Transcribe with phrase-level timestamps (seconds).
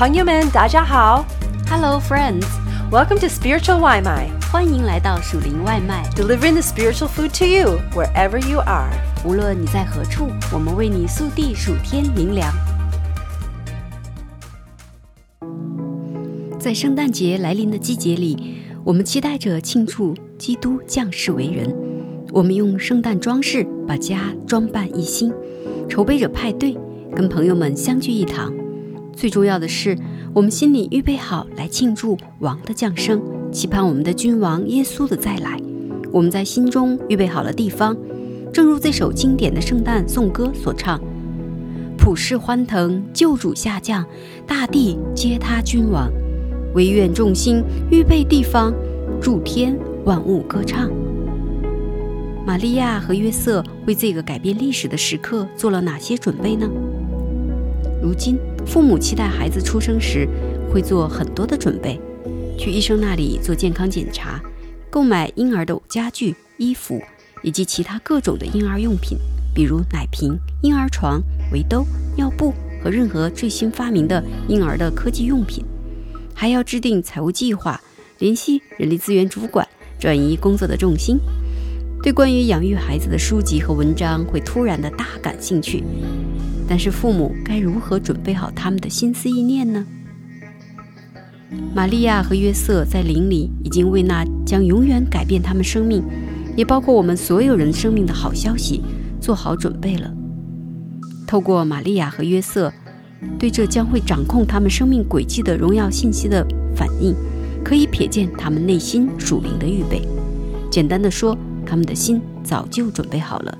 [0.00, 1.26] 朋友们，大家好。
[1.68, 6.08] Hello, friends！Welcome to Spiritual 外卖欢迎来到属灵外卖。
[6.16, 8.88] delivering the spiritual food to you wherever you are.
[9.26, 12.50] 无论你在何处，我们为你速递数天灵粮。
[16.58, 21.76] 在圣诞节来临的季节里，我们期待着庆祝基督降世为人。
[22.32, 25.30] 我们用圣诞装饰把家装扮一新，
[25.90, 26.74] 筹备着派对，
[27.14, 28.50] 跟朋友们相聚一堂。
[29.20, 29.94] 最重要的是，
[30.32, 33.20] 我们心里预备好来庆祝王的降生，
[33.52, 35.60] 期盼我们的君王耶稣的再来。
[36.10, 37.94] 我们在心中预备好了地方，
[38.50, 40.98] 正如这首经典的圣诞颂歌所唱
[42.00, 44.06] ：“普世欢腾，救主下降，
[44.46, 46.10] 大地接他君王。
[46.74, 48.72] 唯愿众星预备地方，
[49.20, 50.90] 祝天万物歌唱。”
[52.46, 56.66] 玛利亚和约瑟为这个改变历史的时刻做了哪些准备呢？
[58.02, 60.28] 如今，父母期待孩子出生时
[60.72, 62.00] 会做很多的准备，
[62.58, 64.40] 去医生那里做健康检查，
[64.88, 67.00] 购买婴儿的家具、衣服
[67.42, 69.18] 以及其他各种的婴儿用品，
[69.54, 71.20] 比如奶瓶、婴儿床、
[71.52, 71.84] 围兜、
[72.16, 75.64] 尿布和任何最新发明的婴儿的科技用品，
[76.34, 77.80] 还要制定财务计划，
[78.18, 79.66] 联系人力资源主管，
[79.98, 81.18] 转移工作的重心。
[82.02, 85.84] 对关于养育孩子的书籍和文章会突然的大感兴趣，
[86.70, 89.84] 但是父母该如何准备好他们的心思意念呢？
[91.74, 96.00] 玛利亚和约瑟在灵里已经为那将永远改变他们生命，
[96.56, 98.84] 也包括我们所有人生命的好消息
[99.20, 100.14] 做好准备了。
[101.26, 102.72] 透过玛利亚和约瑟
[103.36, 106.46] 对这将会掌控他们生命轨迹的荣耀信息的
[106.76, 107.12] 反应，
[107.64, 110.06] 可以瞥见他们内心属灵的预备。
[110.70, 113.58] 简单的说，他们的心早就准备好了，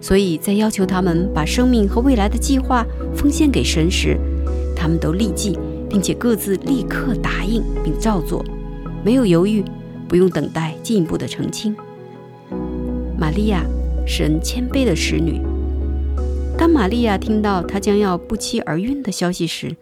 [0.00, 4.16] 所以在要求他们把生命和未来的计划奉献给神时，
[4.76, 8.44] 他们都立即并且各自立刻答应并照做，
[9.04, 9.64] 没有犹豫，
[10.08, 11.76] 不用等待进一步的澄清。
[13.18, 13.64] 玛利亚，
[14.06, 15.40] 神谦卑的使女。
[16.56, 19.76] 当玛利亚听到她将要不期而孕的消息时，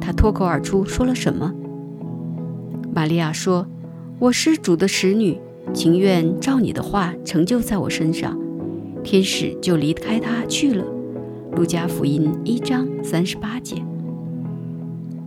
[0.00, 1.52] 她脱口而出说了什么？
[2.94, 3.66] 玛利亚说
[4.18, 5.38] ：“我是主的使女。”
[5.74, 8.36] 情愿照你的话成就在我身上，
[9.02, 10.84] 天使就离开他去了。
[11.52, 13.76] 路加福音一章三十八节。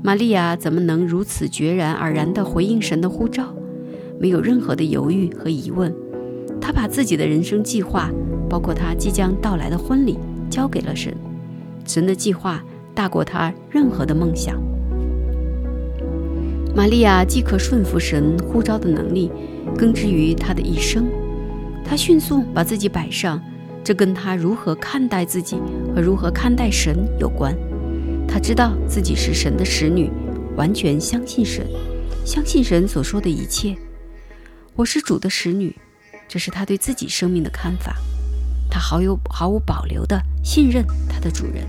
[0.01, 3.53] 玛利亚怎么能如此决然而然地回应神的呼召？
[4.19, 5.93] 没有任何的犹豫和疑问，
[6.61, 8.09] 她把自己的人生计划，
[8.49, 10.17] 包括她即将到来的婚礼，
[10.49, 11.13] 交给了神。
[11.85, 12.63] 神的计划
[12.93, 14.61] 大过她任何的梦想。
[16.75, 19.31] 玛利亚既可顺服神呼召的能力。
[19.77, 21.07] 根植于他的一生，
[21.83, 23.41] 他迅速把自己摆上，
[23.83, 25.57] 这跟他如何看待自己
[25.93, 27.55] 和如何看待神有关。
[28.27, 30.09] 他知道自己是神的使女，
[30.55, 31.67] 完全相信神，
[32.25, 33.75] 相信神所说的一切。
[34.75, 35.75] 我是主的使女，
[36.27, 37.95] 这是他对自己生命的看法。
[38.69, 41.67] 他毫有毫无保留地信任他的主人。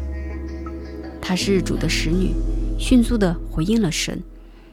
[1.20, 2.34] 他是主的使女，
[2.78, 4.22] 迅速地回应了神。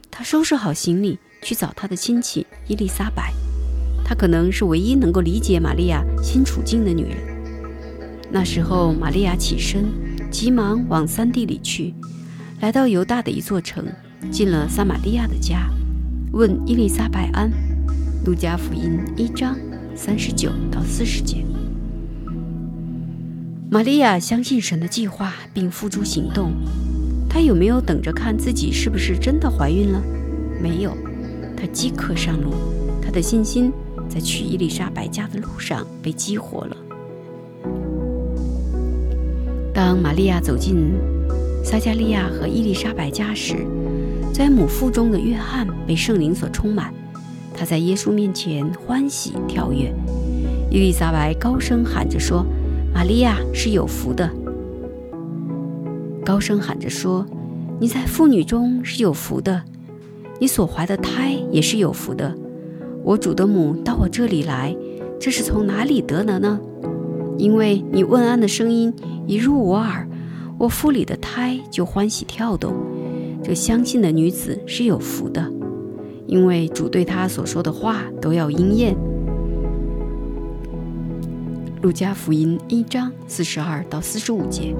[0.09, 1.18] 他收拾好行李。
[1.44, 3.34] 去找他的亲戚伊丽莎白，
[4.11, 7.16] 她可能是唯一能够理解玛利亚新处境的女人。
[8.29, 9.85] 那时候，玛利亚起身，
[10.29, 11.94] 急忙往山地里去，
[12.59, 13.85] 来到犹大的一座城，
[14.29, 15.69] 进了撒玛利亚的家，
[16.33, 17.49] 问伊丽莎白安。
[18.25, 19.55] 路加福音一章
[19.95, 21.45] 三十九到四十节。
[23.69, 26.51] 玛利亚相信神的计划，并付诸行动。
[27.29, 30.03] 她有没有等着看自己是不是真的怀孕了？
[30.61, 30.97] 没有。
[31.55, 32.53] 她即刻上路，
[33.01, 33.72] 她的信心
[34.11, 36.75] 在去伊丽莎白家的路上被激活了。
[39.73, 40.91] 当玛利亚走进
[41.63, 43.66] 撒加利亚和伊丽莎白家时，
[44.33, 46.94] 在母腹中的约翰被圣灵所充满，
[47.53, 49.94] 他在耶稣面前欢喜跳跃。
[50.69, 52.45] 伊丽莎白高声喊着说
[52.93, 54.29] ：“玛利亚是有福的。”
[56.25, 57.25] 高声喊着说
[57.79, 59.63] ：“你在妇女中是有福的。”
[60.37, 62.35] 你所怀的胎也是有福的。
[63.03, 64.75] 我主的母到我这里来，
[65.19, 66.59] 这是从哪里得的呢？
[67.37, 68.93] 因为你问安的声音
[69.25, 70.07] 一入我耳，
[70.59, 72.73] 我腹里的胎就欢喜跳动。
[73.43, 75.51] 这相信的女子是有福的，
[76.27, 78.95] 因为主对她所说的话都要应验。
[81.81, 84.75] 路加福音一章四十二到四十五节。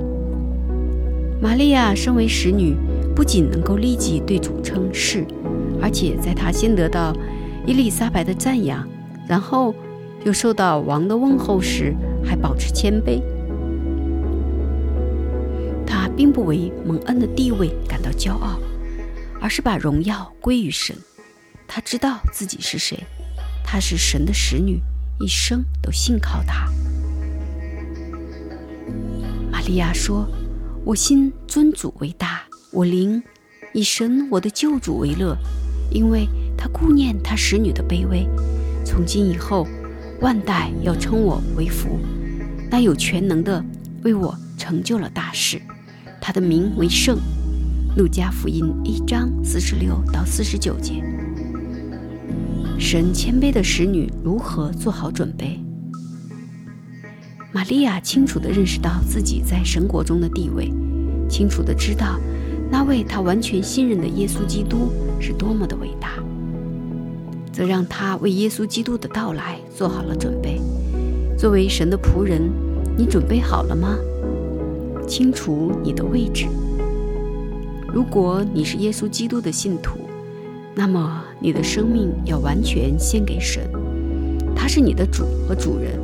[1.42, 2.76] 玛利亚身为使女，
[3.16, 5.26] 不仅能够立即对主称是。
[5.82, 7.12] 而且在他先得到
[7.66, 8.88] 伊丽莎白的赞扬，
[9.28, 9.74] 然后
[10.26, 13.22] 又受到王的问候时，还保持谦卑。
[15.86, 18.60] 他并不为蒙恩的地位感到骄傲，
[19.40, 20.96] 而是把荣耀归于神。
[21.68, 22.98] 他知道自己是谁，
[23.64, 24.82] 他是神的使女，
[25.20, 26.68] 一生都信靠他。
[29.52, 30.28] 玛利亚说
[30.84, 32.42] ：“我心尊主为大，
[32.72, 33.22] 我灵
[33.74, 35.38] 以神我的救主为乐，
[35.92, 36.28] 因为
[36.62, 38.30] 他顾念他使女的卑微。
[38.86, 39.68] 从今以后，
[40.20, 41.98] 万代要称我为福。
[42.70, 43.66] 那有全能的
[44.04, 45.60] 为我成就了大事，
[46.22, 47.18] 他的名为圣。”
[47.98, 51.04] 路加福音一章四十六到四十九节，
[52.78, 55.60] 神谦卑的使女如何做好准备？
[57.52, 60.72] 玛利亚清楚地认识到自己在神国中的地位，
[61.28, 62.20] 清楚地知道
[62.70, 66.12] 那位她完全信任的耶稣基督是多么的伟大，
[67.52, 70.60] 则让他为耶稣基督的到来做好了准备。
[71.38, 72.42] 作为神的仆人，
[72.98, 73.98] 你准备好了吗？
[75.08, 76.48] 清楚你的位置。
[77.94, 80.00] 如果你是耶稣基督的信徒，
[80.74, 83.70] 那么你的生命要完全献给神，
[84.56, 86.00] 他是你的主和主人。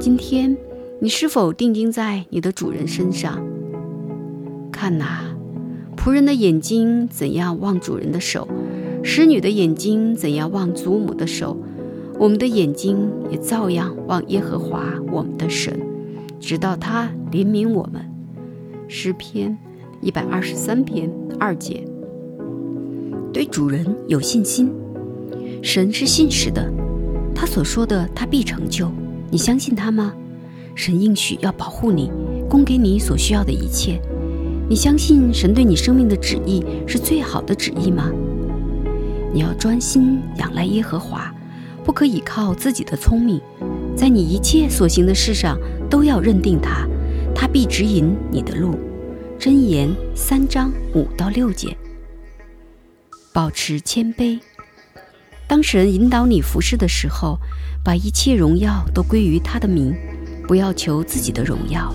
[0.00, 0.56] 今天，
[0.98, 3.40] 你是否定睛在你的主人身上？
[4.72, 5.36] 看呐，
[5.96, 8.48] 仆人的眼睛怎样望主人的手，
[9.02, 11.56] 使女的眼睛怎样望祖母的手，
[12.18, 15.80] 我们的眼睛也照样望耶和华我们的神，
[16.40, 18.02] 直到他怜悯我们。
[18.88, 19.58] 诗篇。
[20.04, 21.08] 一百二十三篇
[21.38, 21.84] 二节，
[23.32, 24.68] 对主人有信心，
[25.62, 26.68] 神是信实的，
[27.32, 28.90] 他所说的他必成就，
[29.30, 30.12] 你相信他吗？
[30.74, 32.10] 神应许要保护你，
[32.48, 34.00] 供给你所需要的一切，
[34.68, 38.10] 你相信神对你生命的旨意是最好的旨意吗？
[39.32, 41.32] 你要专心仰赖耶和华，
[41.82, 43.40] 不可倚靠自己的聪明，
[43.96, 45.58] 在你一切所行的事上
[45.88, 46.86] 都要认定他，
[47.34, 48.78] 他必指引你的路。
[49.38, 51.76] 箴言三章五到六节，
[53.32, 54.38] 保持谦卑。
[55.48, 57.38] 当神引导你服侍的时候，
[57.84, 59.94] 把一切荣耀都归于他的名，
[60.46, 61.92] 不要求自己的荣耀。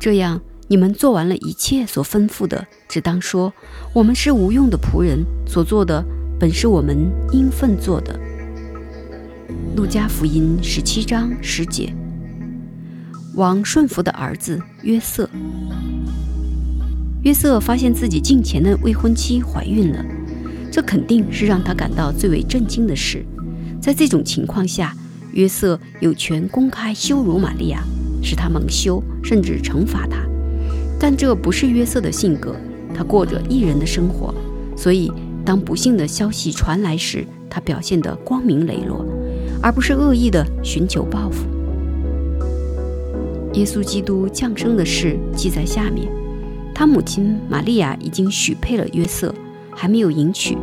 [0.00, 3.52] 这样，你们做完了一切所吩咐的，只当说：
[3.92, 6.04] 我们是无用的仆人，所做的
[6.38, 6.96] 本是我们
[7.32, 8.18] 应分做的。
[9.76, 11.92] 路加福音十七章十节。
[13.34, 15.28] 王顺服的儿子约瑟。
[17.22, 20.04] 约瑟发现自己近前的未婚妻怀孕了，
[20.70, 23.24] 这肯定是让他感到最为震惊的事。
[23.80, 24.96] 在这种情况下，
[25.32, 27.82] 约瑟有权公开羞辱玛利亚，
[28.22, 30.18] 使她蒙羞，甚至惩罚她。
[31.02, 32.54] 但这不是约瑟的性格，
[32.94, 34.32] 他过着异人的生活。
[34.76, 35.10] 所以，
[35.44, 39.04] 当不幸的消息传来时，他表现得光明磊落，
[39.60, 41.44] 而不是恶意的寻求报复。
[43.54, 46.06] 耶稣基督降生的事记在下面。
[46.72, 49.34] 他母亲玛利亚已经许配了约瑟，
[49.72, 50.56] 还没有迎娶，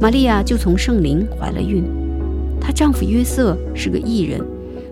[0.00, 1.84] 玛利亚就从圣灵怀了孕。
[2.58, 4.40] 她丈夫约瑟是个异人，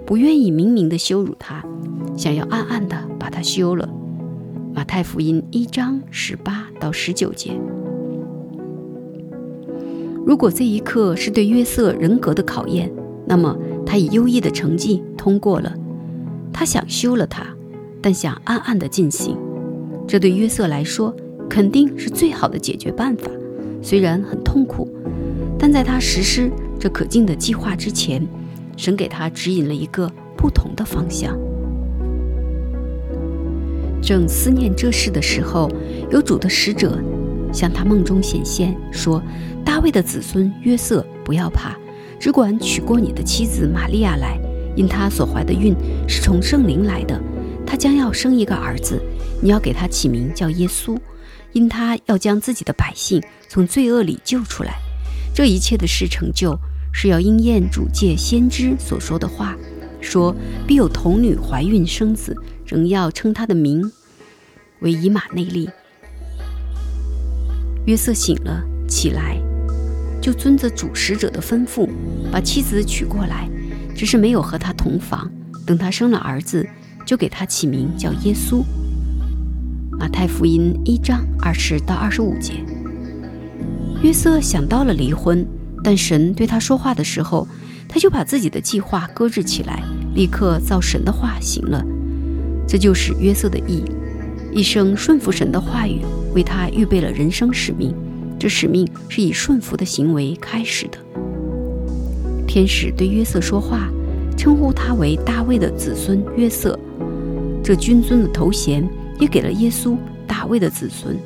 [0.05, 1.65] 不愿意明明的羞辱她，
[2.15, 3.89] 想要暗暗的把她休了。
[4.75, 7.53] 马太福音一章十八到十九节。
[10.25, 12.91] 如果这一刻是对约瑟人格的考验，
[13.27, 13.55] 那么
[13.85, 15.75] 他以优异的成绩通过了。
[16.53, 17.47] 他想休了她，
[18.01, 19.37] 但想暗暗的进行。
[20.09, 21.15] 这对约瑟来说
[21.51, 23.31] 肯定是最好的解决办法，
[23.83, 24.89] 虽然很痛苦，
[25.59, 28.27] 但在他实施这可敬的计划之前，
[28.77, 31.37] 神给他指引了一个不同的方向。
[34.13, 35.71] 正思念这事的时候，
[36.11, 37.03] 有主的使者
[37.51, 39.23] 向他梦中显现，说
[39.65, 41.75] ：“大卫的子孙约瑟，不要怕，
[42.21, 44.39] 只管娶过你的妻子玛利亚来，
[44.77, 45.75] 因她所怀的孕
[46.07, 47.19] 是从圣灵来的。”
[47.67, 49.01] 他将要生一个儿子，
[49.41, 50.95] 你要给他起名叫耶稣，
[51.55, 54.75] 因他要将自己的百姓从罪恶里救出来。
[55.35, 56.55] 这一切的事成就，
[56.93, 59.57] 是要应验主借先知所说的话，
[60.03, 63.91] 说必有童女怀孕生子，仍要称他的名
[64.83, 65.71] 为以马内利。
[67.87, 69.41] 约瑟醒了起来，
[70.21, 71.89] 就遵着主使者的吩咐，
[72.31, 73.49] 把妻子娶过来，
[73.97, 75.31] 只是没有和他同房。
[75.65, 76.69] 等他生了儿子。
[77.05, 78.63] 就给他起名叫耶稣。
[79.99, 82.65] 马太福音一章二十到二十五节。
[84.05, 85.45] 约瑟想到了离婚，
[85.83, 87.47] 但神对他说话的时候，
[87.89, 89.83] 他就把自己的计划搁置起来，
[90.15, 91.85] 立刻照神的话行了。
[92.69, 93.83] 这就是约瑟的意，
[94.53, 96.01] 一生顺服神的话语，
[96.35, 97.95] 为他预备了人生使命。
[98.39, 100.99] 这使命是以顺服的行为开始的。
[102.47, 103.89] 天使对约瑟说话，
[104.37, 106.79] 称呼他为大卫的子孙约瑟。
[107.65, 108.87] 这君尊的头衔
[109.19, 111.17] 也给了耶稣大卫的子孙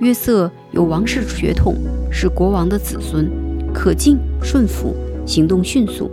[0.00, 1.76] 约瑟有王室血统，
[2.10, 3.30] 是国王的子孙，
[3.72, 6.10] 可敬顺服，行动迅速。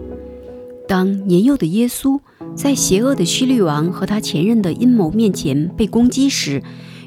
[0.88, 2.20] 当年幼的耶稣
[2.56, 6.62] 在邪恶的希律王和他前任的阴谋面前被攻击时，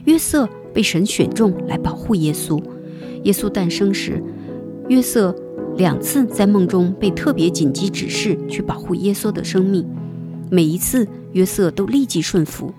[0.05, 2.63] 约瑟被神选中来保护耶稣。
[3.25, 4.23] 耶稣诞生时，
[4.89, 5.35] 约瑟
[5.77, 9.87] 两次在梦中被特别紧急指示去保护耶稣的生命，
[10.51, 12.73] 每一次约瑟都立即顺服。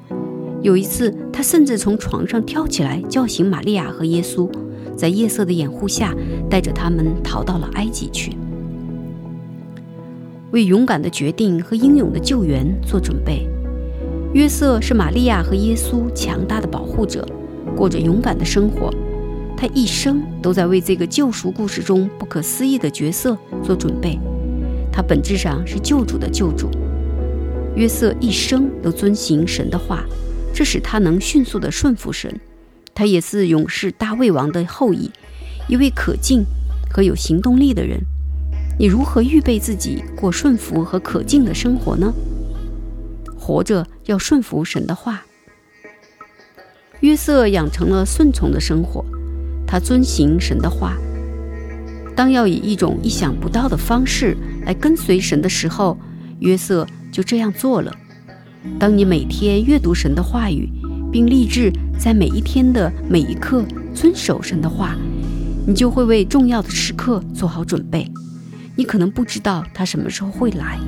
[0.62, 4.50] 有一次，他甚至从床上跳起来叫醒玛利亚和耶稣，
[4.96, 6.16] 在夜色的掩护下，
[6.50, 8.32] 带着他们逃到了埃及去，
[10.54, 13.50] 为勇敢的决定和英勇的救援做准备。
[14.34, 17.28] 约瑟是玛利亚和耶稣强大的保护者，
[17.76, 18.94] 过着勇敢的生活。
[19.58, 24.20] 他一生都在为这个救赎故事中不可思议的角色做准备。
[24.92, 26.70] 他本质上是救主的救主。
[27.76, 30.06] 约瑟一生都遵行神的话，
[30.54, 32.40] 这使他能迅速地顺服神。
[32.94, 35.10] 他也是勇士大卫王的后裔，
[35.68, 36.46] 一位可敬
[36.92, 38.00] 和有行动力的人。
[38.80, 42.14] 你如何预备自己过顺服和可敬的生活呢？
[43.38, 45.24] 活着要顺服神的话。
[47.02, 49.04] 约瑟养成了顺从的生活。
[49.68, 50.98] 他遵行神的话，
[52.16, 55.98] 当要以一种意想不到的方式来跟随神的时候，
[56.40, 57.92] 约瑟就这样做了。
[58.80, 60.70] 当你每天阅读神的话语，
[61.12, 63.66] 并立志在每一天的每一刻
[63.96, 64.96] 遵守神的话，
[65.66, 68.08] 你就会为重要的时刻做好准备。
[68.76, 70.80] 你可能不知道他什么时候会来，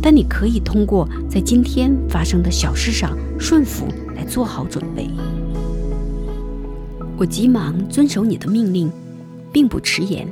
[0.00, 5.10] 但你可以通过在今天发生的小事上顺服来做好准备。
[7.16, 8.90] 我急忙遵守你的命令，
[9.52, 10.28] 并不迟延。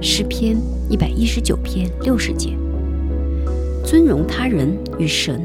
[0.00, 0.56] 诗篇
[0.88, 2.56] 一百一十九篇六十节。
[3.84, 5.40] 尊荣他人与神。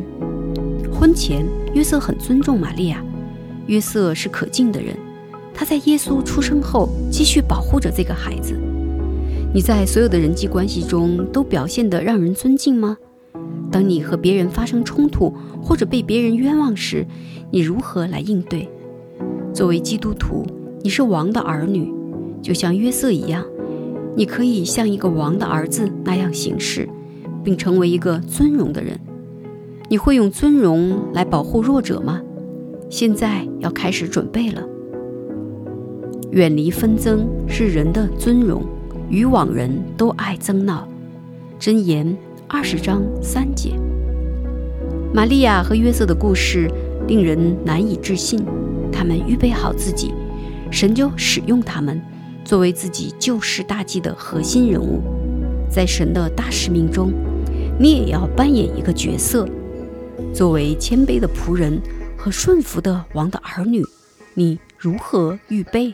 [0.92, 3.04] 婚前，约瑟很尊重玛利亚。
[3.68, 4.96] 约瑟是可敬的人，
[5.54, 8.58] 他在耶稣出生后继续保护着这个孩子。
[9.56, 12.98] 你在所有的人际关系中都表现得让人尊敬吗？
[13.72, 15.32] 当你和别人发生冲突
[15.62, 17.06] 或者被别人冤枉时，
[17.52, 18.68] 你如何来应对？
[19.54, 20.44] 作为基督徒。
[20.82, 21.94] 你是王的儿女，
[22.42, 23.46] 就像约瑟一样，
[24.18, 26.90] 你可以像一个王的儿子那样行事，
[27.42, 29.00] 并成为一个尊荣的人。
[29.88, 32.22] 你会用尊荣来保护弱者吗？
[32.90, 34.62] 现在要开始准备了。
[36.32, 38.64] 远离纷争是人的尊荣，
[39.10, 40.88] 与往人都爱争闹。
[41.60, 42.18] 箴言
[42.48, 43.74] 二十章三节。
[45.14, 46.70] 玛利亚和约瑟的故事
[47.08, 48.44] 令人难以置信，
[48.92, 50.14] 他们预备好自己。
[50.72, 52.02] 神就使用他们
[52.44, 55.02] 作为自己救世大计的核心人物，
[55.70, 57.14] 在神的大使命中，
[57.80, 59.48] 你也要扮演一个角色。
[60.34, 61.80] 作为谦卑的仆人
[62.18, 63.84] 和顺服的王的儿女，
[64.34, 65.94] 你如何预备